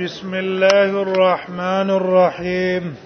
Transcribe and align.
بسم 0.00 0.34
الله 0.34 1.02
الرحمن 1.02 1.90
الرحيم 1.90 2.96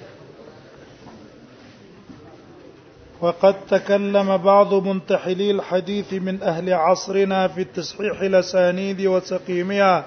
وقد 3.21 3.55
تكلم 3.71 4.37
بعض 4.37 4.75
منتحلي 4.75 5.51
الحديث 5.51 6.13
من 6.13 6.43
أهل 6.43 6.73
عصرنا 6.73 7.49
في 7.49 7.65
تصحيح 7.65 8.21
الأسانيد 8.21 9.07
وتقييمها 9.07 10.05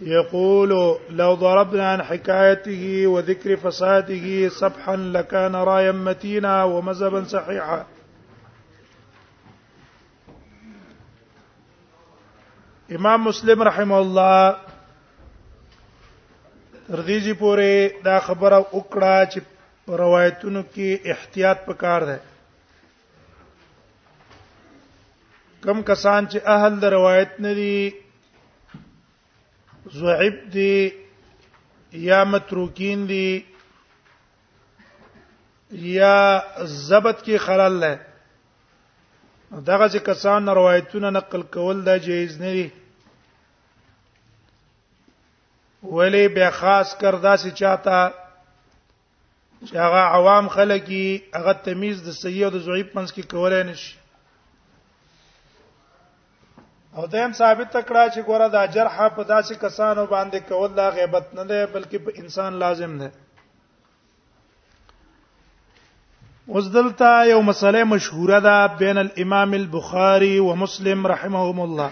يقول 0.00 0.96
لو 1.10 1.34
ضربنا 1.34 1.88
عن 1.90 2.02
حكايته 2.02 3.06
وذكر 3.06 3.56
فساده 3.56 4.48
سبحا 4.48 4.96
لكان 4.96 5.54
رايا 5.56 5.92
متينا 5.92 6.64
ومذهبا 6.64 7.24
صحيحا 7.24 7.86
امام 12.94 13.22
مسلم 13.24 13.62
رحم 13.66 13.92
الله 13.92 14.56
تردیجی 16.88 17.32
پورې 17.40 18.02
دا 18.04 18.18
خبره 18.26 18.56
وکړه 18.60 19.28
چې 19.32 19.42
روایتونو 20.02 20.62
کې 20.76 21.00
احتیاط 21.14 21.64
پکار 21.66 22.00
ده 22.12 22.16
کم 25.66 25.82
کسان 25.90 26.26
چې 26.30 26.38
اهل 26.56 26.72
د 26.84 26.86
روایت 26.96 27.30
نه 27.48 27.54
دي 27.60 27.80
زعب 29.98 30.38
دي 30.58 30.78
یا 32.06 32.20
متروکین 32.36 32.98
دي 33.08 33.30
یا 35.70 36.42
ضبط 36.64 37.24
کې 37.24 37.36
خلل 37.48 37.74
ده 37.86 37.94
دغه 39.50 39.88
څه 39.88 39.98
کسان 40.00 40.48
روایتونه 40.48 41.10
نقل 41.10 41.42
کول 41.56 41.84
دا 41.86 41.96
جایز 41.98 42.40
نه 42.40 42.52
دي 42.52 42.68
ولی 45.82 46.28
بیا 46.38 46.48
خاص 46.50 46.96
کر 47.00 47.14
دا 47.24 47.36
چې 47.36 47.50
چاته 47.60 48.08
چې 49.68 49.74
هغه 49.84 50.00
عوام 50.18 50.48
خلکی 50.54 51.04
هغه 51.34 51.52
تمیز 51.66 52.02
د 52.08 52.16
صحیح 52.22 52.44
او 52.46 52.50
د 52.54 52.58
ضعیف 52.66 52.88
پنس 52.92 53.10
کې 53.12 53.30
کولای 53.34 53.62
نشي 53.70 53.96
او 56.96 57.06
دیم 57.12 57.32
ثابت 57.40 57.68
تکړه 57.76 58.04
چې 58.14 58.20
ګوره 58.28 58.48
دا 58.56 58.66
جرحه 58.66 59.08
په 59.08 59.22
داسې 59.22 59.54
کسانو 59.66 60.06
باندې 60.06 60.38
کول 60.48 60.70
لا 60.80 60.88
غیبت 60.98 61.34
نه 61.38 61.44
دی 61.50 61.62
بلکې 61.74 61.98
په 62.06 62.12
انسان 62.24 62.52
لازم 62.64 62.98
دی 63.04 63.08
اوس 66.48 66.64
دلته 66.74 67.26
یو 67.26 67.42
مسله 67.42 67.84
مشهوره 67.84 68.40
ده 68.40 68.66
بین 68.78 68.98
الامام 68.98 69.54
البخاري 69.54 70.38
ومسلم 70.38 71.06
رحمهم 71.06 71.60
الله 71.60 71.90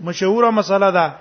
مشهوره 0.00 0.50
مسله 0.50 0.90
ده 0.90 1.14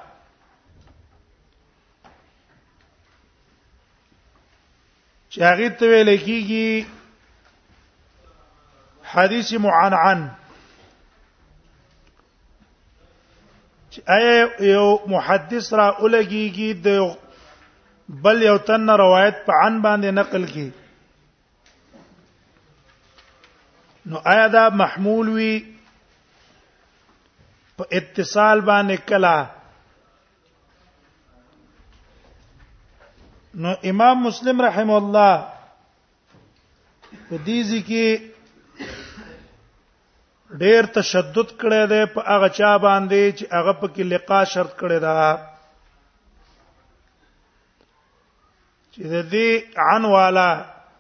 چې 5.30 5.42
هغه 5.42 5.70
ته 5.70 5.86
ویل 5.86 6.12
کیږي 6.18 6.86
حدیث 9.12 9.54
معنعن 9.68 10.26
چې 13.92 14.02
یو 14.72 15.00
محدث 15.16 15.74
را 15.74 15.88
اولګیږي 15.92 16.74
د 16.74 17.18
بل 18.10 18.44
یو 18.44 18.58
تن 18.68 18.90
روایت 19.00 19.42
په 19.46 19.54
عن 19.62 19.80
باندې 19.82 20.12
نقل 20.12 20.46
کی 20.54 20.70
نو 24.06 24.18
آیا 24.34 24.46
دا 24.54 24.70
محمول 24.82 25.30
وی 25.30 25.66
په 27.78 27.84
اتصال 27.98 28.62
باندې 28.70 28.96
کلا 29.10 29.38
نو 33.66 33.74
امام 33.92 34.24
مسلم 34.28 34.62
رحم 34.68 34.92
الله 35.00 35.34
په 37.28 37.36
دې 37.46 37.60
ځکه 37.74 38.02
ډیر 40.64 40.82
تشدد 41.00 41.50
کړی 41.62 41.84
دی 41.92 42.02
په 42.18 42.26
هغه 42.32 42.50
چا 42.62 42.72
باندې 42.86 43.24
چې 43.38 43.46
هغه 43.58 43.74
په 43.80 43.88
کې 43.94 44.04
لقا 44.16 44.42
شرط 44.56 44.72
کړی 44.80 45.00
دی 45.06 45.18
چې 48.98 49.06
د 49.14 49.16
دې 49.34 49.50
عن 49.90 50.04
والا 50.14 50.50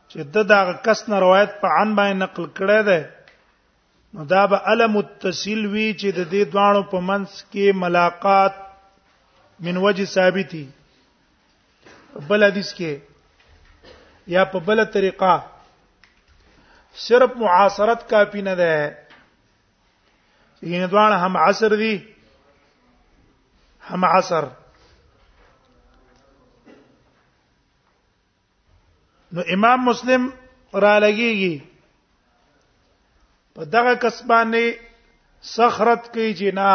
چې 0.09 0.19
د 0.33 0.45
دا 0.51 0.61
کس 0.85 0.99
نه 1.09 1.17
روایت 1.25 1.51
په 1.61 1.67
عن 1.77 1.87
باندې 1.99 2.19
نقل 2.23 2.43
کړی 2.57 2.81
دی 2.89 3.01
نو 4.13 4.21
دا 4.33 4.43
به 4.51 4.57
علم 4.71 4.91
متصل 4.97 5.61
وی 5.73 5.87
چې 5.99 6.09
د 6.17 6.29
دې 6.33 6.41
دوانو 6.53 6.81
په 6.91 6.97
منځ 7.09 7.29
کې 7.51 7.65
ملاقات 7.83 8.53
من 9.65 9.75
وجه 9.85 10.05
ثابتي 10.15 10.63
بل 12.27 12.41
حدیث 12.47 12.69
کې 12.77 12.91
یا 14.35 14.43
په 14.51 14.57
بل 14.69 14.79
طریقه 14.97 15.33
صرف 17.07 17.31
معاصرت 17.41 18.01
کافی 18.13 18.41
نه 18.49 18.55
ده 18.59 18.73
یعنی 20.75 20.87
دوان 20.93 21.11
هم 21.25 21.33
عصر 21.47 21.71
دي 21.83 21.93
هم 23.89 24.05
عصر 24.13 24.43
نو 29.37 29.43
امام 29.53 29.81
مسلم 29.85 30.23
را 30.83 30.91
لګيږي 31.03 31.55
په 33.57 33.61
دغه 33.73 33.91
کسبانه 34.05 34.61
سخرت 35.55 36.03
کوي 36.13 36.29
چې 36.39 36.47
نه 36.59 36.69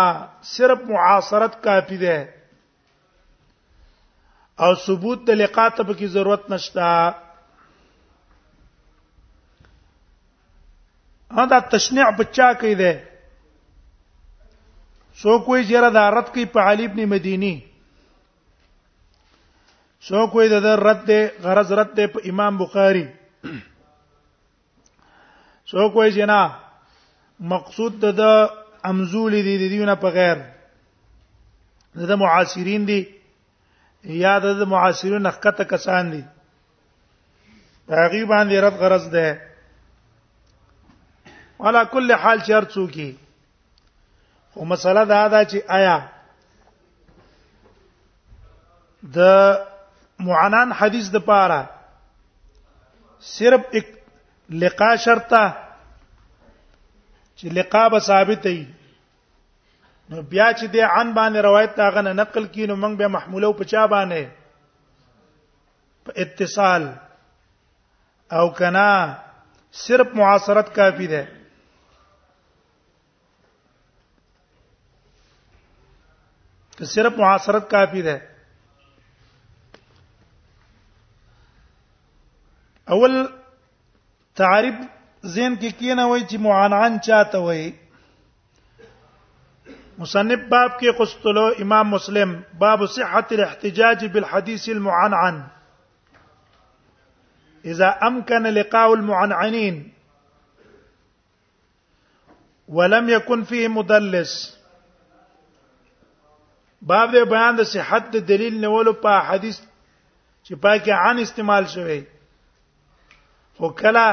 صرف 0.53 0.81
معاصرت 0.91 1.55
کافی 1.65 1.99
ده 2.03 2.19
او 4.67 4.69
ثبوت 4.85 5.21
د 5.31 5.41
لقات 5.41 5.77
په 5.81 5.89
کې 5.99 6.07
ضرورت 6.19 6.45
نشته 6.55 6.85
دا 11.55 11.59
تشنیع 11.75 12.09
بچا 12.23 12.49
کوي 12.63 12.75
ده 12.85 12.93
سو 15.25 15.37
کوئی 15.51 15.63
جره 15.75 15.91
دا 15.99 16.05
رد 16.19 16.29
کوي 16.39 16.45
په 16.57 16.61
علی 16.71 16.85
ابن 16.93 17.03
مدینی 17.17 17.55
سو 20.09 20.21
کوئی 20.27 20.49
د 20.49 20.53
رد 20.79 21.11
غرض 21.43 21.73
رد 21.81 21.97
په 22.13 22.19
امام 22.31 22.53
بخاری 22.59 23.07
سو 25.73 25.81
کوئی 25.97 26.09
جنا 26.13 26.43
مقصود 27.53 27.93
د 28.19 28.21
امزولی 28.91 29.41
دی 29.43 29.55
دیونه 29.69 29.95
په 30.03 30.09
غیر 30.19 30.39
د 32.11 32.13
معاصرین 32.25 32.83
دی 32.91 33.01
یا 34.19 34.35
د 34.47 34.49
معاصرین 34.75 35.23
حقته 35.33 35.65
کسان 35.77 36.05
دي 36.17 36.23
هغه 37.91 38.25
باندې 38.25 38.57
رد 38.69 38.77
غرض 38.85 39.05
ده 39.17 39.27
والا 41.65 41.83
کل 41.91 42.09
حال 42.13 42.39
شرط 42.47 42.69
څوکي 42.75 43.11
خو 44.55 44.61
مسله 44.77 45.03
دا 45.05 45.23
ده 45.33 45.41
چې 45.51 45.59
آیا 45.81 45.97
د 49.17 49.19
معنان 50.31 50.73
حدیث 50.81 51.11
د 51.15 51.19
پاره 51.29 51.61
صرف 53.35 53.63
ایک 53.79 53.89
لقا 54.65 54.95
شرطه 55.07 55.43
چې 57.37 57.47
لقا 57.59 57.83
به 57.95 57.99
ثابت 58.11 58.45
وي 58.55 58.61
نو 60.13 60.23
بیا 60.33 60.47
چې 60.59 60.67
د 60.77 60.93
عن 60.97 61.09
باندې 61.19 61.39
روایت 61.49 61.73
تاغه 61.81 62.01
نه 62.09 62.13
نقل 62.21 62.45
کینو 62.57 62.77
موږ 62.83 62.95
به 63.03 63.07
محموله 63.19 63.47
او 63.51 63.59
پچا 63.61 63.85
باندې 63.95 64.25
په 66.09 66.13
اتصال 66.25 66.83
او 68.41 68.45
کنا 68.59 68.91
صرف 69.85 70.09
معاصرت 70.21 70.75
کافی 70.81 71.07
ده 71.07 71.23
که 76.77 76.85
صرف 76.97 77.19
معاصرت 77.23 77.65
کافی 77.71 78.03
ده 78.11 78.21
اول 82.95 83.13
تعریب 84.41 84.81
زین 85.35 85.55
کې 85.61 85.71
کینه 85.79 86.05
وای 86.11 86.23
چې 86.31 86.37
معانعن 86.47 86.93
چاته 87.07 87.39
وای 87.47 87.65
مصنف 90.01 90.41
باب 90.53 90.73
کې 90.79 90.91
قسطلو 90.99 91.47
امام 91.67 91.87
مسلم 91.95 92.31
باب 92.65 92.81
صحه 92.99 93.25
الاحتجاج 93.39 94.01
بالحديث 94.15 94.69
المعنعن 94.75 95.37
اذا 97.75 97.91
امكن 98.11 98.47
لقاء 98.61 98.87
المعنعنين 98.95 99.77
ولم 102.79 103.09
يكن 103.17 103.45
فيه 103.53 103.69
مدلس 103.81 104.33
باب 106.83 107.11
دې 107.17 107.29
بیان 107.37 107.57
د 107.63 107.71
صحت 107.77 108.11
د 108.17 108.27
دلیل 108.33 108.61
نیولو 108.65 108.93
په 109.05 109.29
حدیث 109.29 109.61
چې 110.47 110.55
پاکه 110.67 110.95
عن 111.05 111.19
استعمال 111.29 111.69
شوی 111.75 112.01
خو 113.59 113.69
کله 113.83 114.07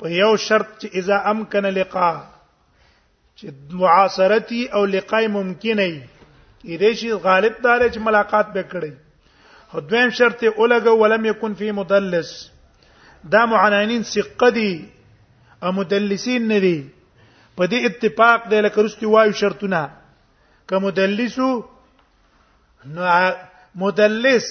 په 0.00 0.06
یو 0.22 0.32
شرط 0.46 0.68
چې 0.80 0.88
اذا 1.02 1.16
امکن 1.32 1.64
لقاء 1.78 2.14
چې 3.40 3.46
معاصرتي 3.82 4.62
او 4.74 4.82
لقای 4.96 5.26
ممکن 5.38 5.78
ای 5.86 5.94
دې 6.80 6.92
شي 7.00 7.10
غالب 7.26 7.54
دار 7.64 7.80
چې 7.92 7.98
ملاقات 8.08 8.46
به 8.54 8.62
کړی 8.72 8.92
او 9.74 9.80
دویم 9.88 10.10
شرط 10.20 10.40
اولګه 10.44 10.92
ولم 11.02 11.24
یکن 11.24 11.52
فی 11.58 11.70
مدلس 11.80 12.32
دا 13.32 13.44
معنانین 13.52 14.02
سقدی 14.12 14.72
او 15.62 15.72
مدلسین 15.78 16.42
نه 16.52 16.58
دي 16.66 16.76
په 17.56 17.66
دې 17.66 17.78
اتفاق 17.90 18.40
دی 18.50 18.60
لکه 18.60 18.78
رستي 18.86 19.06
وایو 19.12 19.32
شرطونه 19.42 19.82
که 20.68 20.76
مدلسو 20.86 21.50
نو 22.96 23.14
مدلس 23.84 24.50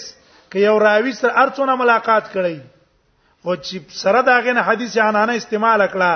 که 0.51 0.59
یو 0.59 0.79
راوی 0.79 1.11
سره 1.19 1.33
ارڅونه 1.45 1.73
ملاقات 1.83 2.25
کړی 2.33 2.57
او 3.45 3.53
چې 3.55 3.91
سره 4.03 4.21
داغه 4.27 4.53
نه 4.57 4.61
حدیث 4.67 4.93
انانه 5.05 5.33
استعمال 5.39 5.81
کړه 5.95 6.11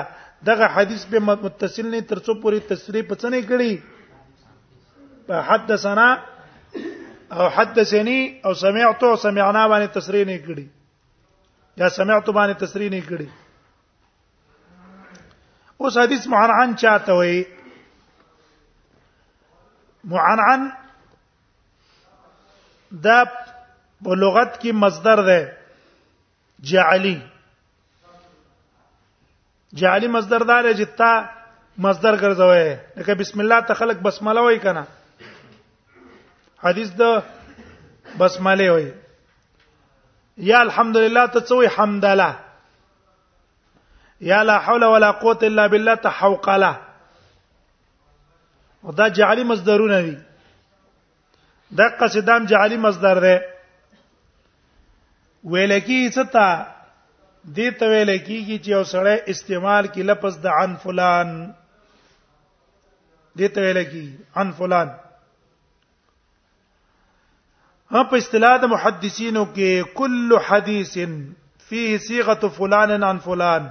دغه 0.48 0.66
حدیث 0.76 1.02
به 1.10 1.18
متصل 1.26 1.86
نه 1.90 1.98
ترڅو 2.12 2.32
پوری 2.46 2.60
تصریح 2.70 3.02
پڅنې 3.10 3.40
کړي 3.48 3.72
حدثنا 5.50 6.08
او 7.36 7.44
حدثني 7.58 8.18
او 8.44 8.52
سمعت 8.62 9.02
او 9.10 9.14
سمعنا 9.26 9.62
باندې 9.68 9.90
تصریح 9.98 10.24
نه 10.32 10.36
کړي 10.48 10.66
یا 11.84 11.88
سمعت 12.00 12.26
باندې 12.30 12.54
تصریح 12.64 12.90
نه 12.96 13.02
کړي 13.08 13.26
اوس 15.78 15.98
حدیث 16.02 16.22
معنعن 16.34 16.70
چاته 16.84 17.12
وي 17.20 17.38
معنعن 20.16 20.62
دا 23.08 23.18
په 23.38 24.12
لغت 24.26 24.52
کې 24.60 24.70
مصدر 24.82 25.18
ده 25.32 25.40
جعلی 26.68 27.18
جعلی 29.74 30.06
مصدر 30.08 30.38
دار 30.42 30.64
چې 30.72 30.84
تا 30.96 31.24
مصدر 31.78 32.16
ګرځوي 32.20 32.76
لکه 32.96 33.14
بسم 33.14 33.40
الله 33.40 33.60
ته 33.66 33.74
خلق 33.74 33.96
بسمله 34.06 34.40
وای 34.46 34.58
کنه 34.64 34.86
حدیث 36.64 36.90
د 37.00 37.22
بسمله 38.20 38.70
وای 38.72 38.92
یا 40.50 40.60
الحمدلله 40.66 41.26
ته 41.26 41.40
څوی 41.40 41.66
حمدله 41.76 42.30
یا 44.32 44.42
لا 44.42 44.58
حول 44.58 44.84
ولا 44.84 45.10
قوه 45.12 45.38
الا 45.42 45.66
بالله 45.68 45.94
ته 45.96 46.08
حوقله 46.08 46.76
او 48.84 48.92
دا 48.92 49.08
جعلی 49.08 49.44
مصدرونه 49.44 50.02
دي 50.02 50.18
دا 51.76 51.88
قصدام 52.00 52.44
جعلی 52.46 52.76
مصدر 52.76 53.20
ده 53.20 53.49
ویل 55.44 55.78
کی 55.84 56.00
چتا 56.14 56.64
دې 57.44 57.70
ته 57.78 57.88
ویل 57.92 58.10
کیږي 58.18 58.56
چې 58.64 58.68
یو 58.70 58.82
سړی 58.92 59.16
استعمال 59.34 59.86
کی 59.92 60.02
لفظ 60.10 60.34
د 60.42 60.44
عن 60.60 60.72
فلان 60.82 61.28
دې 63.36 63.48
ته 63.54 63.58
ویل 63.66 63.78
کی 63.92 64.08
عن 64.42 64.50
فلان 64.58 64.88
هم 67.94 68.04
په 68.10 68.16
اصطلاح 68.22 68.56
د 68.62 68.64
محدثینو 68.72 69.44
کې 69.56 69.70
کل 70.00 70.30
حدیث 70.48 70.92
فيه 71.70 71.92
صيغه 72.08 72.42
فلان 72.56 72.90
عن 73.12 73.18
فلان 73.28 73.70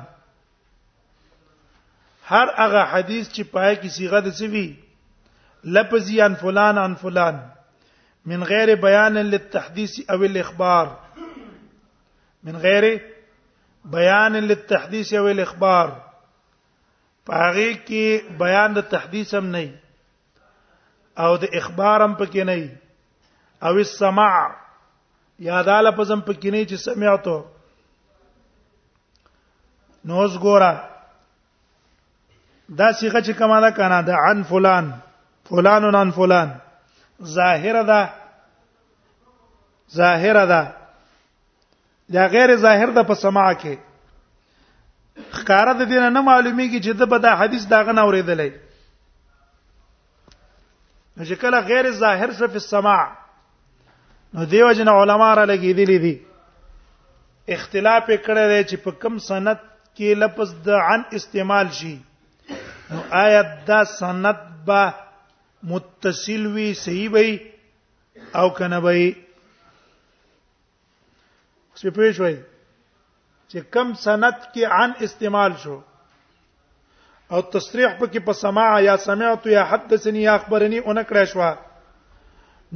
هر 2.31 2.47
هغه 2.57 2.83
حدیث 2.95 3.25
چې 3.29 3.41
پای 3.51 3.73
کې 3.77 3.87
صيغه 3.99 4.19
د 4.27 4.29
سوي 4.41 4.67
لفظ 5.77 6.07
عن 6.25 6.33
فلان 6.41 6.75
عن 6.87 6.93
فلان 7.05 7.37
من 8.31 8.41
غیر 8.49 8.69
بیان 8.81 9.13
للتحديث 9.31 9.93
او 10.15 10.19
الاخبار 10.29 10.87
من 12.43 12.55
غیر 12.57 13.01
بیان 13.85 14.33
للتحديث 14.35 15.13
او 15.13 15.27
الاخبار 15.27 15.91
پاغي 17.25 17.73
کې 17.73 18.37
بیان 18.39 18.73
د 18.75 18.81
تحديث 18.91 19.33
هم 19.37 19.45
نه 19.55 19.69
او 21.25 21.31
د 21.41 21.43
اخبار 21.61 21.97
هم 22.05 22.13
پکې 22.21 22.43
نه 22.51 22.59
او 23.69 23.75
السماع 23.83 24.37
یا 25.47 25.57
دا 25.71 25.77
لفظ 25.81 26.09
هم 26.11 26.21
پکې 26.29 26.45
نه 26.55 26.61
چې 26.69 26.75
سمعتو 26.85 27.37
نوز 30.05 30.33
ګورا 30.47 30.73
دا 32.69 32.87
صيغه 32.91 33.21
چې 33.21 33.33
کماله 33.43 33.69
کنا 33.81 33.99
ده 34.09 34.15
عن 34.29 34.39
فلان 34.53 34.87
فلان 35.51 35.83
عن 36.01 36.09
فلان 36.17 36.49
ظاهره 37.37 37.81
ده 37.93 38.01
ظاهره 39.99 40.43
ده 40.55 40.63
دا 42.13 42.25
غیر 42.33 42.55
ظاهر 42.65 42.89
د 42.97 43.07
په 43.09 43.15
سماع 43.23 43.51
کې 43.61 43.75
خکاره 45.37 45.73
د 45.79 45.89
دینه 45.91 46.09
نه 46.15 46.21
معلومیږي 46.29 46.79
چې 46.85 46.91
د 47.01 47.11
به 47.11 47.17
دا 47.25 47.31
حدیث 47.41 47.65
دا 47.73 47.79
غن 47.89 47.99
اوریدلې 48.03 48.51
نو 51.15 51.27
چې 51.27 51.35
کله 51.41 51.57
غیر 51.71 51.91
ظاهر 52.01 52.29
صرف 52.39 52.57
السماع 52.61 53.03
نو 54.33 54.45
دیو 54.53 54.71
جن 54.79 54.89
علما 54.93 55.29
را 55.41 55.45
لګیدلې 55.51 55.97
دي 56.05 56.15
اختلاف 57.57 58.09
کړه 58.25 58.43
دی 58.53 58.61
چې 58.69 58.75
په 58.85 58.91
کم 59.05 59.17
سند 59.29 59.59
کې 59.95 60.09
لفظ 60.25 60.49
د 60.69 60.83
عن 60.89 61.01
استعمال 61.21 61.67
شي 61.81 61.95
نو 62.91 63.03
آیت 63.23 63.53
دا 63.71 63.83
سند 63.93 64.25
به 64.65 64.91
متصل 65.73 66.45
وي 66.57 66.67
صحیح 66.83 67.09
وي 67.13 67.31
او 68.41 68.49
کنه 68.59 68.79
وي 68.85 69.07
چې 71.81 71.87
پوه 71.95 72.11
شوي 72.17 72.35
چې 73.51 73.57
کم 73.75 73.87
سند 74.03 74.35
کې 74.53 74.63
عن 74.79 74.91
استعمال 75.07 75.51
شو 75.63 75.77
او 77.33 77.39
تصریح 77.53 77.89
پکې 77.99 78.19
په 78.27 78.33
سماع 78.43 78.71
یا 78.89 78.95
سمعت 79.07 79.41
یا 79.55 79.63
حدثني 79.71 80.21
یا 80.27 80.33
اخبرني 80.39 80.79
اونکړه 80.87 81.23
شو 81.33 81.41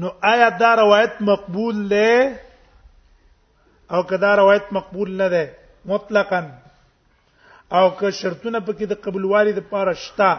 نو 0.03 0.07
آیا 0.31 0.49
دا 0.61 0.71
روایت 0.81 1.13
مقبول 1.29 1.75
ده 1.93 2.11
او 3.95 3.99
کدا 4.11 4.31
روایت 4.41 4.65
مقبول 4.77 5.11
نه 5.21 5.27
ده 5.33 5.45
مطلقاً 5.91 6.43
او 7.77 7.85
که 7.99 8.07
شرطونه 8.19 8.59
پکې 8.65 8.85
د 8.91 8.99
قبولوالي 9.05 9.53
د 9.55 9.61
پاره 9.73 9.93
شتا 10.05 10.31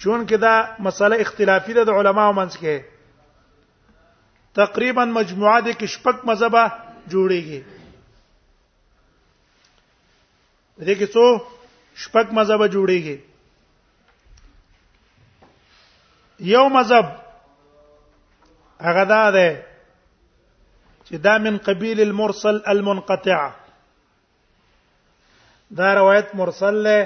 چون 0.00 0.20
کې 0.28 0.36
دا 0.46 0.54
مسله 0.88 1.16
اختلافي 1.24 1.72
ده 1.78 1.84
د 1.88 1.98
علماو 2.00 2.32
منځ 2.38 2.54
کې 2.62 2.82
تقریبا 4.58 5.04
مجموعه 5.16 5.56
د 5.66 5.76
کشپک 5.82 6.18
مذهبه 6.30 6.64
جوړیږي 7.12 7.60
دې 10.86 10.94
کې 11.00 11.06
څو 11.16 11.24
شپک 12.04 12.26
مذهبه 12.38 12.66
جوړیږي 12.74 13.16
یو 16.54 16.64
مذهب 16.76 17.06
هغه 18.88 19.04
دا 19.12 19.24
ده 19.36 19.48
چې 21.06 21.14
دا 21.26 21.34
من 21.46 21.54
قبیل 21.68 21.98
المرسل 22.06 22.56
المنقطع 22.72 23.40
دا 25.78 25.88
روایت 26.00 26.28
مرسل 26.42 26.74
له 26.88 26.98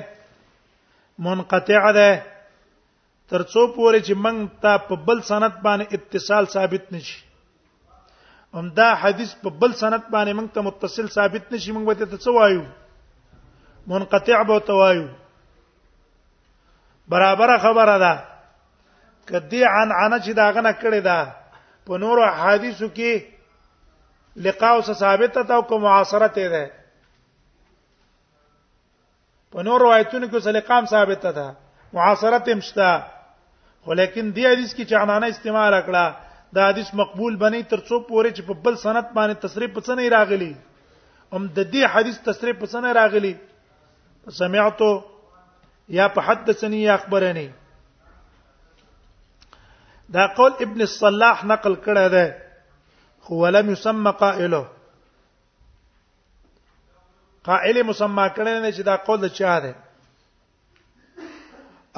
منقطع 1.28 1.84
ده 1.98 2.10
تر 3.34 3.42
څو 3.52 3.60
پورې 3.76 3.98
چې 4.06 4.14
موږ 4.26 4.38
ته 4.66 4.72
په 4.88 4.94
بل 5.10 5.18
سند 5.30 5.54
باندې 5.68 5.86
اتصال 5.98 6.44
ثابت 6.56 6.84
نشي 6.96 7.20
هم 8.56 8.68
دا 8.74 8.94
حدیث 8.94 9.34
په 9.42 9.50
بل 9.60 9.72
سند 9.80 10.02
باندې 10.12 10.32
موږ 10.38 10.48
ته 10.54 10.60
متصل 10.68 11.08
ثابت 11.16 11.44
نشي 11.52 11.72
موږ 11.76 11.84
به 11.88 11.94
ته 12.12 12.16
څه 12.16 12.28
وایو 12.36 12.64
منقطع 13.92 14.42
به 14.50 14.58
توایو 14.68 15.08
برابر 17.14 17.52
خبره 17.66 17.98
ده 18.04 18.14
کدی 19.30 19.62
عن 19.72 19.88
عن 19.98 20.18
چې 20.24 20.28
دا 20.40 20.46
غنه 20.58 20.72
کړی 20.80 21.02
ده 21.08 21.18
په 21.88 21.98
نورو 22.04 22.24
حدیثو 22.42 22.88
کې 22.96 23.12
لقاء 24.48 24.74
سره 24.86 24.94
ثابت 25.04 25.38
ده 25.42 25.54
او 25.54 25.62
کوم 25.72 25.82
معاصره 25.88 26.28
ته 26.38 26.48
ده 26.56 26.66
په 29.54 29.62
نورو 29.68 29.84
روایتونو 29.86 30.28
کې 30.28 30.42
سلیقام 30.48 30.86
ثابت 30.96 31.26
ده 31.26 31.56
معاصره 31.98 32.38
تمشتا 32.48 32.92
ولیکن 33.88 34.30
دی 34.30 34.46
حدیث 34.50 34.70
کې 34.74 34.84
چې 34.88 34.92
عنانه 35.02 35.26
استعمال 35.34 35.80
کړه 35.86 36.06
دا 36.54 36.68
حدیث 36.68 36.86
مقبول 37.00 37.32
بنئ 37.40 37.62
ترڅو 37.70 37.96
پورې 38.06 38.30
چې 38.36 38.42
په 38.46 38.54
بل 38.64 38.76
سند 38.82 39.06
باندې 39.14 39.34
تصریح 39.46 39.68
پڅ 39.74 39.88
نه 39.98 40.04
راغلی 40.16 40.52
هم 41.32 41.42
د 41.56 41.70
دې 41.72 41.90
حدیث 41.94 42.16
تصریح 42.30 42.52
پڅ 42.60 42.74
نه 42.86 42.90
راغلی 43.00 43.34
سمعت 44.38 44.80
یا 45.98 46.06
په 46.14 46.20
حدثني 46.28 46.80
یا 46.82 46.94
اخبرني 46.94 47.48
دا 50.14 50.24
قول 50.38 50.52
ابن 50.66 50.80
الصلاح 50.88 51.36
نقل 51.52 51.74
کړه 51.86 52.04
ده 52.16 52.26
خو 53.28 53.34
ولم 53.42 53.66
يسمى 53.70 54.10
قائله 54.24 54.62
قائل 57.50 57.76
مسمى 57.82 58.26
کړي 58.36 58.52
نه 58.64 58.70
چې 58.70 58.82
دا 58.90 58.96
قول 59.10 59.22
چا 59.40 59.56
ده 59.66 59.72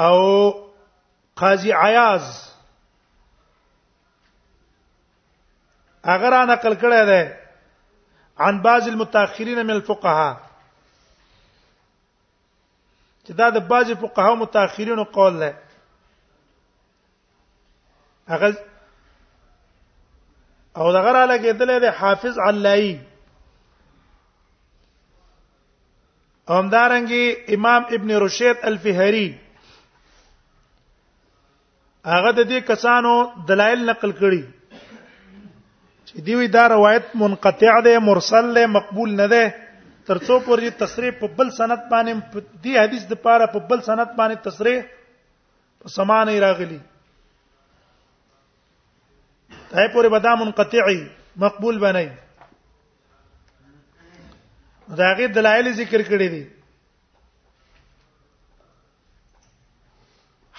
او 0.05 0.17
قاضي 1.43 1.71
عیاض 1.81 2.25
هغه 6.09 6.29
را 6.35 6.41
نقل 6.51 6.75
کړی 6.83 6.99
دی 7.11 7.23
عن 8.45 8.55
بعض 8.67 8.85
المتأخرین 8.89 9.59
من 9.63 9.71
الفقهاء 9.75 10.35
چې 13.25 13.33
دا 13.41 13.47
د 13.57 13.59
بعض 13.73 13.89
فقهاو 14.03 14.37
متأخرینو 14.43 15.05
قول 15.19 15.35
دی 15.41 15.53
هغه 18.35 18.49
او 20.81 20.87
دغه 20.99 21.11
را 21.19 21.25
لګیدل 21.31 21.71
دی 21.87 21.91
حافظ 22.03 22.35
علایي 22.49 22.95
همدارنګي 26.49 27.55
امام 27.59 27.83
ابن 27.99 28.11
رشید 28.27 28.57
الفهری 28.73 29.29
هغه 32.05 32.31
د 32.31 32.45
دې 32.51 32.61
کسانو 32.71 33.13
دلایل 33.51 33.81
نقل 33.91 34.11
کړي 34.21 34.45
چې 36.09 36.21
دیوی 36.27 36.47
دا 36.53 36.61
روایت 36.69 37.09
منقطع 37.23 37.73
ده 37.85 37.99
مرسل 38.03 38.47
ده 38.59 38.67
مقبول 38.75 39.11
نه 39.21 39.25
ده 39.31 39.49
ترڅو 40.07 40.37
پورې 40.47 40.71
تصریح 40.83 41.11
په 41.21 41.27
بل 41.41 41.49
سند 41.57 41.81
باندې 41.91 42.41
دی 42.67 42.77
حدیث 42.79 43.03
د 43.11 43.19
پاره 43.25 43.47
په 43.57 43.69
بل 43.73 43.81
سند 43.89 44.09
باندې 44.17 44.39
تصریح 44.47 44.79
په 45.81 45.89
سمانه 45.97 46.37
راغلی 46.45 46.79
ته 49.71 49.89
پورې 49.93 50.09
بدا 50.15 50.33
منقطعي 50.43 51.03
مقبول 51.45 51.79
بنئ 51.83 52.05
دا 55.03 55.11
غي 55.19 55.29
دلایل 55.41 55.69
ذکر 55.83 56.03
کړی 56.07 56.35
دي 56.37 56.41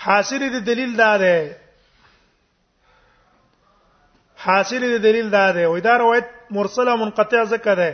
حاصل 0.05 0.47
دي 0.57 0.63
دلیل 0.71 0.93
دا 1.01 1.09
ده 1.25 1.33
حاصل 4.45 4.81
دی 4.89 4.97
دلیل 5.07 5.27
دا 5.35 5.45
دی 5.57 5.65
وې 5.65 5.81
دا 5.83 5.93
روایت 5.97 6.27
مرسله 6.57 6.95
منقطع 6.99 7.43
ذکر 7.53 7.75
ده 7.81 7.91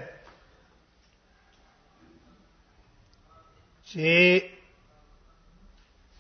چې 3.90 4.16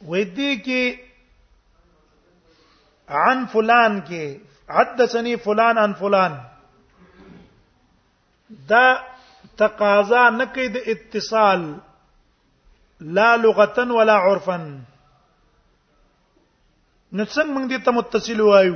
وې 0.07 0.23
دې 0.37 0.51
کې 0.67 0.83
عن 3.19 3.37
فلان 3.53 3.93
کې 4.07 4.25
حدثني 4.77 5.33
فلان 5.45 5.75
عن 5.83 5.91
فلان 6.01 6.33
دا 8.73 8.85
تقاضا 9.61 10.23
نه 10.39 10.45
کوي 10.57 10.67
د 10.79 10.81
اتصال 10.95 11.61
لا 13.21 13.29
لغتن 13.45 13.89
ولا 13.99 14.13
عرفن 14.25 14.65
نو 17.11 17.25
څنګه 17.25 17.51
موږ 17.53 17.65
دې 17.69 17.85
ته 17.85 17.91
متصل 18.01 18.41
وایو 18.47 18.75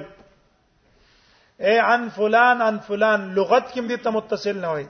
اے 1.66 1.78
عن 1.84 2.08
فلان 2.16 2.62
عن 2.62 2.78
فلان 2.88 3.22
لغت 3.36 3.66
کې 3.74 3.82
دې 3.88 3.98
ته 4.04 4.10
متصل 4.18 4.58
نه 4.62 4.70
وای 4.74 4.86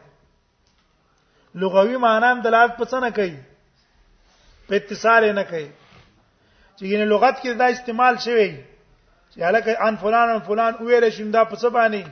لغوي 1.62 1.98
معنی 2.02 2.28
هم 2.32 2.42
دلالت 2.48 2.74
پڅ 2.82 2.94
نه 3.04 3.10
کوي 3.16 3.36
په 4.68 4.74
اتصال 4.82 5.26
نه 5.36 5.44
کوي 5.52 5.66
چې 6.78 6.84
ینه 6.84 7.06
لغت 7.14 7.40
کې 7.42 7.52
دا 7.62 7.68
استعمال 7.76 8.20
شوی 8.26 8.50
چې 9.34 9.42
الکه 9.50 9.78
عن 9.86 9.96
فلان 10.04 10.30
عن 10.36 10.40
فلان 10.52 10.74
ویل 10.86 11.08
شي 11.16 11.24
دا 11.38 11.44
پڅ 11.56 11.66
باندې 11.66 12.08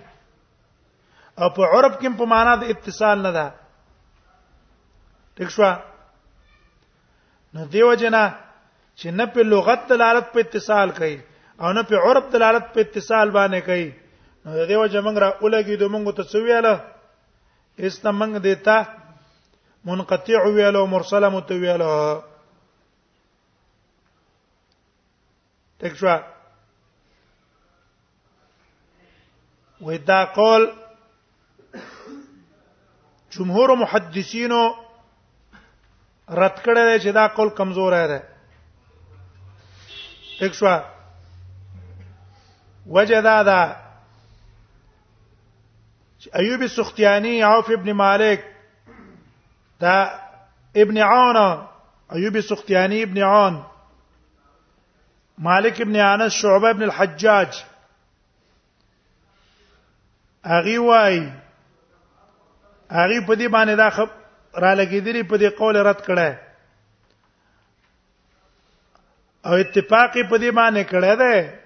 او 1.42 1.50
په 1.60 1.64
عرب 1.74 2.02
کې 2.02 2.18
په 2.24 2.34
معنا 2.34 2.56
د 2.64 2.74
اتصال 2.76 3.18
نه 3.26 3.32
ده 3.38 3.48
ٹھیک 5.42 5.50
شو 5.58 5.72
نو 7.54 7.66
دیو 7.74 7.94
جنا 8.04 8.26
چې 8.98 9.08
نه 9.22 9.26
په 9.38 9.46
لغت 9.54 9.88
دلالت 9.96 10.34
په 10.36 10.40
اتصال 10.48 10.92
کوي 11.04 11.14
او 11.62 11.72
نه 11.80 11.84
په 11.94 12.10
عرب 12.10 12.32
دلالت 12.40 12.74
په 12.76 12.80
اتصال 12.88 13.32
باندې 13.32 13.62
کوي 13.72 13.88
نو 14.48 14.54
د 14.56 14.64
دې 14.70 14.78
وجه 14.82 15.00
موږ 15.06 15.18
را 15.24 15.30
اولګي 15.44 15.76
د 15.80 15.84
موږ 15.94 16.04
ته 16.18 16.24
څه 16.32 16.38
ویاله 16.44 16.74
است 17.86 18.06
موږ 18.20 18.32
دیتا 18.48 18.78
منقطع 19.86 20.42
ویاله 20.56 20.82
مرسله 20.96 21.30
مت 21.36 21.50
ویاله 21.52 22.24
تکشوا 25.80 26.16
ودا 29.86 30.20
قول 30.38 30.64
جمهور 33.34 33.70
محدثینو 33.82 34.62
رد 36.42 36.56
کړی 36.66 36.98
چې 37.04 37.12
دا 37.18 37.26
قول 37.42 37.50
کمزور 37.58 37.98
دی 38.14 38.20
تکشوا 40.40 40.76
وجدادا 42.96 43.60
ایوب 46.36 46.66
سختیانی 46.76 47.42
عوف 47.42 47.70
ابن 47.78 47.92
مالک 47.98 48.40
دا 49.82 49.96
ابن 50.84 50.98
عون 51.08 51.38
ایوب 52.12 52.40
سختیانی 52.50 53.02
ابن 53.04 53.18
عون 53.24 53.60
مالک 55.50 55.82
ابن 55.82 55.96
انس 55.96 56.32
شعبه 56.34 56.70
ابن 56.70 56.84
الحجاج 56.84 57.64
اغي 60.58 60.78
وای 60.78 61.30
اغي 62.92 63.26
په 63.26 63.36
دې 63.36 63.48
باندې 63.56 63.76
دا 63.78 63.90
خب 63.90 64.10
را 64.62 64.74
لګیدلی 64.76 65.24
په 65.30 65.38
دې 65.38 65.50
قول 65.60 65.76
رد 65.78 66.02
کړه 66.02 66.34
او 69.46 69.54
اتفاق 69.64 70.12
په 70.30 70.38
دې 70.38 70.52
باندې 70.52 70.84
کړه 70.92 71.16
ده 71.22 71.60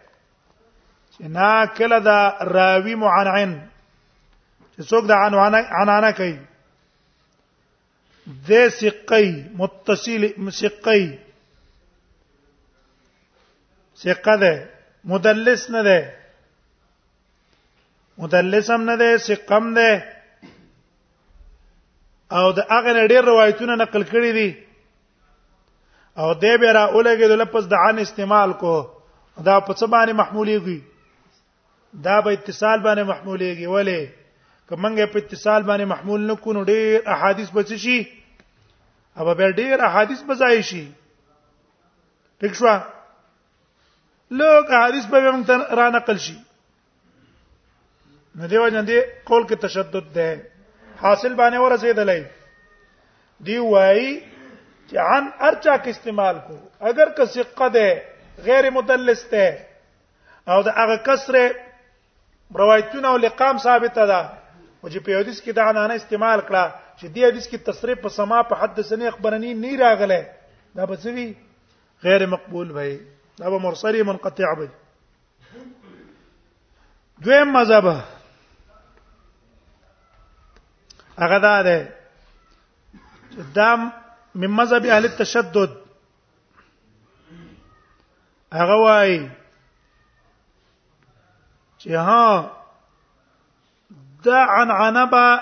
چې 1.12 1.24
نا 1.24 1.66
کله 1.66 2.00
دا 2.00 2.38
راوی 2.54 2.96
معنعن 2.96 3.58
چې 4.76 4.82
څوک 4.90 5.04
د 5.08 5.14
عنوانه 5.26 5.60
عنانه 5.82 6.12
کوي 6.20 6.36
د 8.48 8.70
سقي 8.80 9.30
متصل 9.62 10.24
سقي 10.62 11.04
سقه 14.04 14.36
ده 14.44 14.54
مدلس 15.14 15.64
نه 15.76 15.82
ده 15.90 16.00
مدلس 18.24 18.68
هم 18.76 18.82
نه 18.90 18.96
ده 19.02 19.10
سقم 19.28 19.66
ده 19.78 19.92
او 22.38 22.48
د 22.58 22.60
هغه 22.74 23.08
ډېر 23.12 23.24
روایتونه 23.32 23.74
نقل 23.84 24.04
کړي 24.14 24.32
دي 24.40 24.50
او 26.22 26.30
دې 26.42 26.54
به 26.64 26.70
را 26.78 26.86
اولګي 26.96 27.28
د 27.34 27.44
لپس 27.44 27.64
د 27.74 27.84
عن 27.86 27.96
استعمال 28.06 28.50
کو 28.64 28.76
دا 29.48 29.56
په 29.68 29.72
څه 29.80 29.86
باندې 29.94 30.14
محمولېږي 30.22 30.80
دا 32.08 32.16
به 32.26 32.32
اتصال 32.38 32.78
باندې 32.88 33.04
محمولېږي 33.12 33.68
ولی 33.76 34.02
کومنګ 34.72 35.00
په 35.14 35.20
اتصال 35.22 35.64
باندې 35.70 35.86
محمول 35.92 36.22
نه 36.28 36.36
کو 36.44 36.52
نو 36.58 36.62
ډیر 36.68 37.08
احادیث 37.16 37.50
بچ 37.56 37.70
شي 37.86 37.98
او 39.20 39.24
به 39.40 39.50
ډیر 39.60 39.76
احادیث 39.88 40.20
بځای 40.30 40.60
شي 40.68 40.84
ټیک 42.44 42.54
شو 42.60 42.68
لوک 44.42 44.64
احادیث 44.80 45.06
به 45.14 45.20
موږ 45.28 45.46
را 45.82 45.88
نقل 45.98 46.18
شي 46.28 46.36
نه 48.40 48.48
دیو 48.54 48.68
جن 48.78 48.86
دی 48.94 49.00
قول 49.32 49.44
کې 49.48 49.58
تشدد 49.68 50.06
ده 50.20 50.30
حاصل 51.04 51.32
باندې 51.42 51.58
ورسېدلای 51.66 52.24
دی 53.46 53.58
وای 53.62 54.08
چې 54.90 54.96
عن 54.98 55.32
ارچا 55.40 55.78
کې 55.84 55.88
استعمال 55.96 56.36
کو 56.50 56.58
اگر 56.92 57.08
که 57.20 57.26
ثقه 57.38 57.68
ده 57.80 57.90
غیر 58.52 58.66
مدلس 58.82 59.22
ده 59.32 59.46
او 60.54 60.60
د 60.68 60.70
هغه 60.84 60.98
کسره 61.08 61.46
روایتونه 62.62 63.08
او 63.10 63.18
لقام 63.26 63.56
ثابته 63.66 64.04
ده 64.12 64.22
او 64.84 64.90
چې 64.90 65.00
په 65.06 65.12
حدیث 65.22 65.40
کې 65.44 65.52
دا 65.58 65.64
عنانه 65.70 65.96
استعمال 66.00 66.40
کړه 66.50 66.64
چې 67.00 67.06
دې 67.14 67.22
حدیث 67.30 67.46
کې 67.50 67.58
تصریح 67.70 67.96
په 68.04 68.10
سما 68.18 68.40
په 68.50 68.56
حدثنی 68.62 69.06
اخبرنی 69.08 69.54
نه 69.64 69.72
راغله 69.82 70.20
دا 70.76 70.84
به 70.90 70.96
څه 70.98 71.34
غیر 72.06 72.22
مقبول 72.34 72.68
وي 72.78 72.94
دا 73.42 73.50
به 73.50 73.60
مرسل 73.66 74.04
منقطع 74.04 74.50
وي 74.60 74.70
دویم 77.26 77.54
مذهب 77.54 77.86
هغه 81.22 81.38
دا 81.48 81.56
ده 81.62 81.78
چې 83.34 83.40
دام 83.58 83.92
من 84.36 84.52
مذهب 84.62 84.86
اهل 84.86 85.06
التشدد 85.12 85.72
هغه 88.62 88.76
وایي 88.86 89.20
چې 91.80 91.88
ها 92.10 92.58
دا 94.26 94.38
عن 94.38 94.72
عنبا 94.72 95.40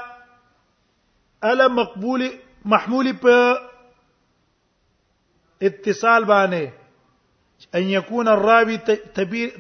الا 1.51 1.67
مقبول 1.67 2.39
محمول 2.74 3.09
په 3.17 3.62
اتصال 5.69 6.25
باندې 6.29 6.69
ان 7.79 7.83
يكون 7.93 8.27
الراوي 8.33 8.75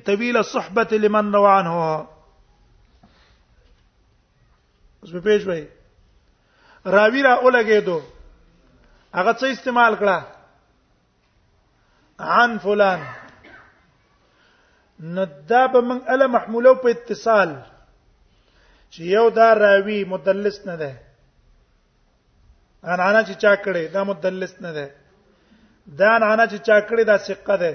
طويل 0.05 0.37
الصحبه 0.37 0.87
لمن 1.05 1.31
روى 1.35 1.51
عنه 1.53 1.73
اوس 5.03 5.13
په 5.15 5.19
پیج 5.29 5.47
وای 5.47 5.63
راوی 6.85 7.21
را 7.23 7.33
اولګېدو 7.41 8.01
هغه 9.15 9.31
څه 9.33 9.45
استعمال 9.55 9.91
کړه 10.03 10.17
عن 12.37 12.51
فلان 12.67 13.01
ندا 15.17 15.65
من 15.89 15.97
الا 16.15 16.27
محموله 16.37 16.71
په 16.85 16.89
اتصال 16.93 17.49
چې 18.93 19.01
یو 19.15 19.29
دا 19.37 19.47
راوی 19.63 19.99
مدلس 20.13 20.57
نه 20.67 20.75
ده 20.81 20.91
ان 22.93 22.99
انا 23.09 23.21
چې 23.27 23.35
چا 23.43 23.53
کړي 23.63 23.83
دا 23.95 24.03
مدلس 24.11 24.53
نه 24.61 24.71
ده 24.77 24.87
دا 25.99 26.09
ان 26.15 26.23
انا 26.23 26.45
چې 26.51 26.57
چا 26.67 26.77
کړي 26.87 27.03
دا 27.11 27.17
ثقه 27.17 27.55
ده 27.63 27.71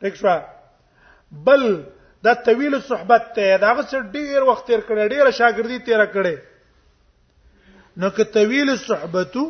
ٹھیک 0.00 0.14
شو 0.16 0.38
بل 1.46 1.62
دا 2.24 2.32
طویل 2.48 2.80
صحبت 2.88 3.32
ته 3.38 3.56
دا 3.62 3.72
غس 3.78 3.94
ډیر 3.94 4.42
وخت 4.50 4.66
تیر 4.66 4.80
کړي 4.80 5.08
ډیره 5.08 5.30
شاګردي 5.40 5.78
تیر 5.88 6.06
کړي 6.06 6.36
نو 8.02 8.10
که 8.10 8.24
طویل 8.38 8.76
صحبتو 8.86 9.44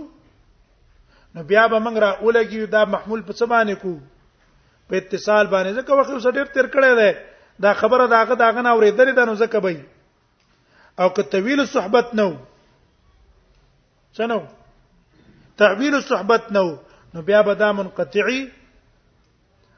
نو 1.34 1.42
بیا 1.42 1.66
به 1.68 1.78
موږ 1.80 1.96
را 2.04 2.10
اولګي 2.20 2.66
دا 2.66 2.84
محمول 2.84 3.20
په 3.28 3.32
سمانه 3.32 3.74
کو 3.82 3.98
په 4.88 4.96
اتصال 4.96 5.46
باندې 5.46 5.72
ځکه 5.78 5.92
وخت 5.98 6.10
وسډیر 6.12 6.52
تیر 6.52 6.66
کړي 6.68 6.92
ده 7.00 7.32
دا 7.58 7.72
خبره 7.80 8.06
داغه 8.14 8.34
داغه 8.42 8.60
نه 8.66 8.70
اورېدلې 8.76 9.14
ده 9.18 9.24
نو 9.24 9.34
زکه 9.34 9.58
به 9.60 9.84
او 10.98 11.08
که 11.16 11.22
طویل 11.22 11.66
صحبت 11.66 12.14
نو 12.14 12.30
څنو 14.16 14.40
تعویل 15.58 16.00
صحبت 16.00 16.44
نو 16.52 16.76
نو 17.14 17.22
بیا 17.22 17.42
به 17.42 17.54
دا 17.54 17.72
منقطعي 17.72 18.50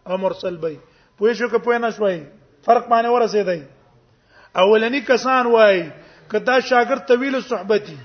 او 0.07 0.17
مرسل 0.19 0.57
به 0.57 0.79
پوه 1.19 1.33
شو 1.35 1.49
که 1.49 1.59
پوه 1.59 1.79
نه 1.79 1.91
شوي 1.91 2.25
فرق 2.67 2.85
باندې 2.91 3.09
ورسېدای 3.17 3.63
اولنی 4.61 5.01
کسان 5.01 5.47
وای 5.47 5.91
کدا 6.33 6.55
شاګرد 6.61 7.03
طویل 7.09 7.41
صحبتي 7.43 7.99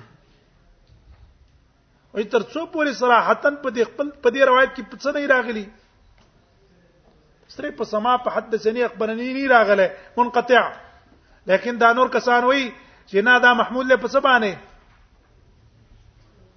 وي 2.14 2.24
تر 2.24 2.42
څو 2.44 2.60
پورې 2.76 2.92
صراحتن 2.96 3.56
په 3.56 3.70
دې 3.70 3.84
خپل 3.90 4.08
په 4.24 4.30
دې 4.32 4.42
روایت 4.50 4.70
کې 4.76 4.84
څه 5.04 5.10
نه 5.16 5.28
راغلي 5.28 5.66
سره 7.56 7.70
په 7.78 7.84
سما 7.92 8.14
په 8.24 8.30
حدثني 8.36 8.82
اخبرني 8.88 9.30
نه 9.38 9.44
راغله 9.54 9.88
منقطع 10.18 10.64
لیکن 11.52 11.76
دا 11.84 11.90
نور 11.98 12.08
کسان 12.18 12.44
وای 12.50 12.64
چې 13.10 13.18
نه 13.28 13.34
دا 13.46 13.52
محمول 13.62 13.86
له 13.92 13.96
پس 14.04 14.16
باندې 14.28 14.54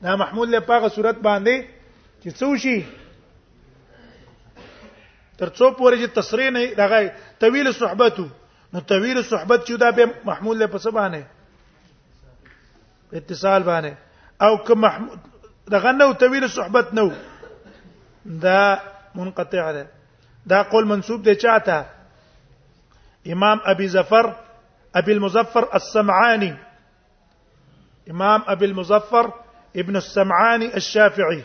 دا 0.06 0.12
محمول 0.22 0.48
له 0.54 0.60
پاغه 0.70 0.88
صورت 0.98 1.16
باندې 1.28 1.56
چې 2.22 2.28
څو 2.40 2.46
شي 2.66 2.78
ترڅو 5.38 5.66
پورې 5.78 5.96
چې 6.00 6.06
تصریح 6.20 6.50
نه 6.58 6.62
راغی 6.82 7.06
طويل 7.46 7.68
صحبتو 7.80 8.26
نو 8.74 8.78
طويل 8.92 9.18
صحبت 9.32 9.60
چې 9.66 9.74
دا 9.86 9.90
به 9.98 10.04
محمول 10.30 10.56
له 10.64 10.68
پس 10.76 10.86
باندې 11.00 11.22
اتصال 13.18 13.60
باندې 13.72 13.92
او 14.46 14.52
که 14.70 14.74
محمود 14.86 15.18
دغه 15.76 15.90
نو 15.98 16.08
طويل 16.24 16.44
صحبت 16.60 16.86
نو 17.00 17.08
دا 18.46 18.64
منقطع 19.18 19.66
ده 19.78 19.84
دا 20.46 20.62
قول 20.62 20.84
منسوب 20.86 21.22
دی 21.24 21.34
چاته 21.34 21.86
امام 23.32 23.60
ابي 23.64 23.88
ظفر 23.88 24.36
ابي 24.96 25.12
المظفر 25.12 25.68
السمعاني 25.74 26.56
امام 28.10 28.42
ابي 28.46 28.64
المظفر 28.64 29.32
ابن 29.76 29.96
السمعاني 29.96 30.76
الشافعي 30.76 31.44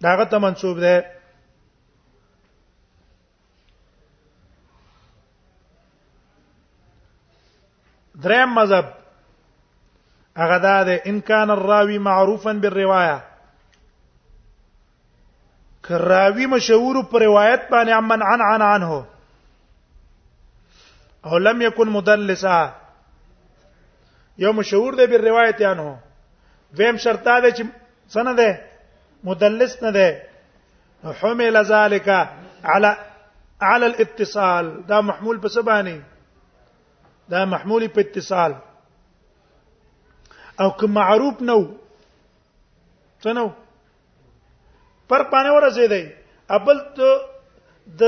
دا 0.00 0.14
غته 0.14 0.38
منسوب 0.38 0.78
ده 0.78 1.06
دریم 8.14 8.54
مذهب 8.54 8.94
هغه 10.36 10.58
دا 10.58 11.00
ان 11.06 11.20
کان 11.20 11.50
الراوی 11.50 11.98
معروفا 11.98 12.52
بالروايه 12.52 13.31
کراوی 15.88 16.46
مشهور 16.46 16.96
پر 17.12 17.22
روایت 17.24 17.60
باندې 17.70 17.92
امن 17.96 18.22
عن 18.22 18.40
عن 18.48 18.62
عنه 18.62 19.06
او 21.26 21.38
لم 21.38 21.62
يكن 21.62 21.88
مدلسا 21.94 22.58
یو 24.44 24.52
مشهور 24.58 24.94
دی 25.00 25.06
بیر 25.06 25.20
روایت 25.28 25.60
یانو 25.60 25.94
ویم 26.78 26.96
شرطا 27.06 27.38
دی 27.44 27.50
چې 27.56 27.64
سند 28.12 28.38
دی 28.40 28.50
مدلس 29.30 29.74
نه 29.82 29.90
دی 29.96 30.06
حمل 31.22 31.58
ذلك 31.64 32.08
على 32.64 32.96
على 33.60 33.86
الاتصال 33.86 34.70
دا 34.88 35.00
محمول 35.08 35.40
په 35.46 35.54
سبانی 35.56 35.96
دا 37.34 37.44
محمول 37.54 37.86
په 37.96 38.06
اتصال 38.06 38.54
او 40.62 40.70
کوم 40.82 40.94
معروف 41.00 41.42
نو 41.50 41.58
څنګه 43.24 43.50
پر 45.08 45.22
پانه 45.34 45.50
ورسېدی 45.56 46.02
ابل 46.56 46.78
ته 46.98 47.10
د 48.00 48.02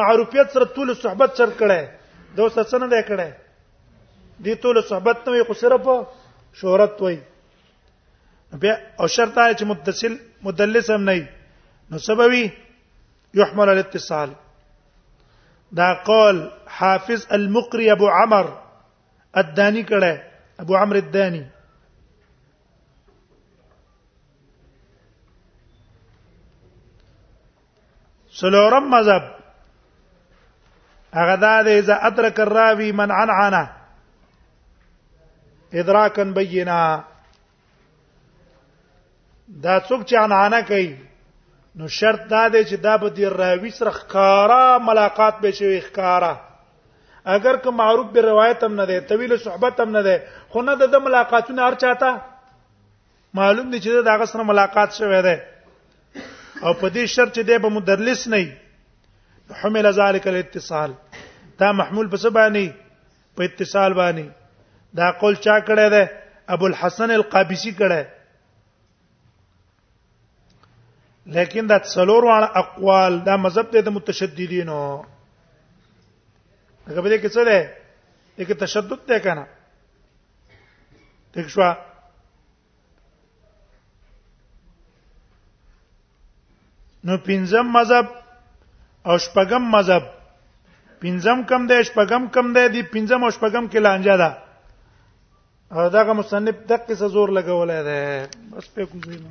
معروفیت 0.00 0.48
سره 0.56 0.64
طول 0.76 0.94
صحبت 1.02 1.30
شرط 1.40 1.54
کړي 1.62 1.82
دا 2.36 2.42
اوس 2.42 2.54
څه 2.70 2.76
نه 2.84 2.88
دی 2.94 3.02
کړي 3.08 3.30
دي 4.44 4.54
طول 4.64 4.82
صحبت 4.90 5.16
ته 5.26 5.30
خو 5.50 5.54
صرف 5.62 5.82
شهرت 6.60 7.00
وای 7.02 7.16
بیا 8.62 8.74
او 9.00 9.06
شرط 9.16 9.34
دی 9.38 9.50
چې 9.58 9.64
متصل 9.72 10.14
مدلس 10.46 10.90
هم 10.96 11.02
نه 11.10 11.18
نو 11.90 11.98
سببي 12.06 12.44
يحمل 13.40 13.68
الاتصال 13.74 14.30
دا 15.78 15.86
قول 16.08 16.40
حافظ 16.78 17.26
المقري 17.38 17.90
ابو 17.94 18.08
عمر 18.20 18.46
الداني 19.42 19.82
کړه 19.88 20.14
ابو 20.64 20.76
عمرو 20.76 20.98
الداني 21.02 21.44
سلورم 28.40 28.84
مذهب 28.94 29.22
هغه 31.14 31.36
دا 31.44 31.62
دی 31.62 31.72
اذا 31.78 31.94
ادرک 32.08 32.40
الراوی 32.40 32.92
من 32.98 33.10
عنعنه 33.22 33.64
ادراکا 35.80 36.22
بینا 36.36 36.82
دا 39.64 39.74
څوک 39.86 40.00
چې 40.08 40.14
عنعنه 40.24 40.60
کوي 40.68 40.94
نو 41.78 41.86
شرط 41.98 42.20
دا 42.32 42.42
دی 42.54 42.62
چې 42.68 42.74
دا 42.86 42.94
به 43.00 43.08
د 43.10 43.18
راوی 43.40 43.70
سره 43.70 43.90
ښکارا 43.90 44.78
ملاقات 44.82 45.34
به 45.42 45.50
شي 45.50 45.80
ښکارا 45.80 46.34
اگر 47.26 47.56
که 47.56 47.70
معروف 47.70 48.06
به 48.12 48.20
روایت 48.20 48.64
هم 48.64 48.74
نه 48.80 48.86
ده 48.86 49.00
طویل 49.00 49.36
صحبت 49.36 49.80
هم 49.80 49.90
نه 49.96 50.02
ده 50.02 50.22
خو 50.48 50.62
نه 50.62 50.74
د 50.86 50.94
ملاقاتونه 50.96 51.62
هر 51.68 51.74
چاته 51.74 52.20
معلوم 53.34 53.70
دي 53.70 53.80
چې 53.80 54.04
دا 54.04 54.12
هغه 54.16 54.24
سره 54.26 54.42
ملاقات 54.54 54.90
شوی 55.02 55.22
دی 55.22 55.36
او 56.66 56.72
په 56.80 56.88
دې 56.94 57.04
شرط 57.14 57.30
چې 57.36 57.42
دی 57.48 57.58
به 57.62 57.68
مدرلس 57.74 58.26
نه 58.34 58.42
حمل 59.62 59.90
ذلک 59.98 60.24
الاتصال 60.28 60.90
دا 61.60 61.68
محمول 61.80 62.06
په 62.14 62.18
څه 62.22 62.28
باندې 62.38 62.66
په 63.38 63.42
اتصال 63.44 63.90
باندې 64.00 64.26
دا 65.00 65.06
قول 65.20 65.34
چا 65.34 65.56
کړه 65.60 65.86
ده 65.96 66.02
ابو 66.56 66.64
الحسن 66.70 67.10
القابسی 67.16 67.72
کړه 67.80 68.00
لیکن 71.38 71.62
دا 71.72 71.78
څلور 71.84 72.22
واړه 72.28 72.48
اقوال 72.62 73.12
دا 73.30 73.34
مذهب 73.46 73.66
ته 73.76 73.80
د 73.80 73.88
متشددینو 73.96 74.80
هغه 76.88 77.00
به 77.00 77.18
کې 77.18 77.28
څه 77.36 77.42
ده 77.50 77.60
یک 78.42 78.50
تشدد 78.58 79.00
ده 79.06 79.16
کنه 79.20 79.44
دښوا 81.34 81.70
نو 87.06 87.14
پنځم 87.28 87.66
مذهب 87.78 88.06
او 89.08 89.14
شپږم 89.26 89.64
مذهب 89.76 90.04
پنځم 91.02 91.38
کم 91.50 91.62
دی 91.70 91.78
شپږم 91.90 92.24
کم 92.34 92.46
دی 92.56 92.64
دی 92.72 92.80
پنځم 92.94 93.20
او 93.24 93.30
شپږم 93.36 93.64
کې 93.70 93.78
لانجه 93.86 94.16
ده 94.22 94.30
او 95.76 95.80
داغه 95.94 96.12
مصنف 96.20 96.56
دقیقه 96.70 97.08
زور 97.14 97.28
لګولای 97.36 97.80
دی 97.88 98.02
بس 98.50 98.66
په 98.74 98.82
کوزینه 98.90 99.30